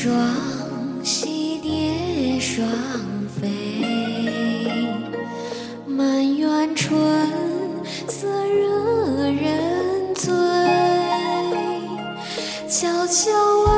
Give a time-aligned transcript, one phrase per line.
[0.00, 0.16] 双
[1.02, 2.64] 栖蝶双
[3.26, 3.48] 飞，
[5.88, 6.96] 满园春
[8.06, 10.32] 色惹人醉，
[12.70, 13.77] 悄悄。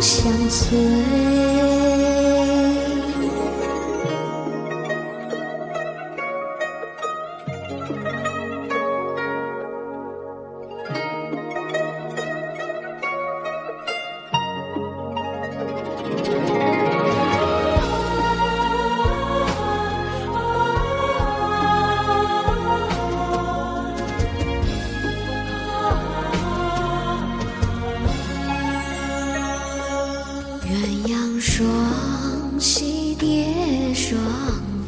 [0.00, 0.78] 相随。
[32.08, 34.18] 双栖蝶双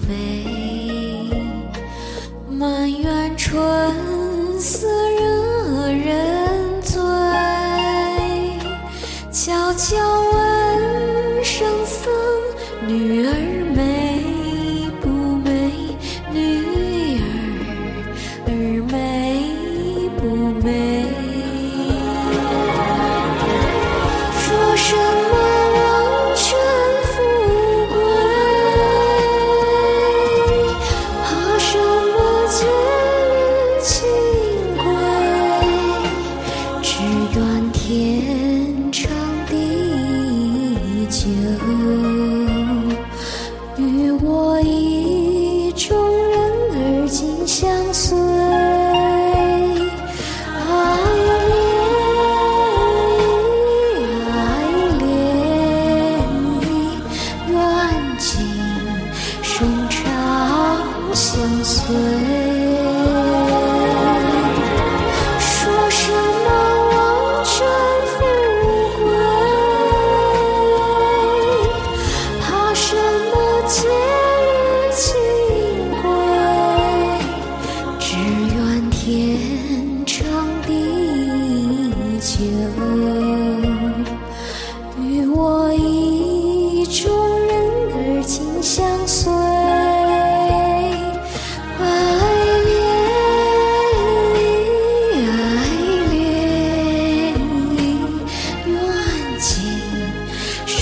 [0.00, 0.46] 飞
[2.48, 3.60] 满园春
[4.58, 5.29] 色惹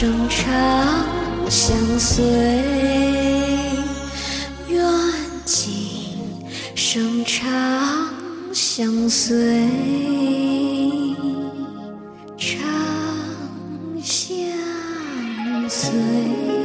[0.01, 2.25] 生常相随
[4.69, 4.81] 愿
[5.45, 5.91] 今
[6.77, 8.09] 生常
[8.53, 9.67] 相随
[12.37, 12.61] 常
[14.01, 16.58] 相随。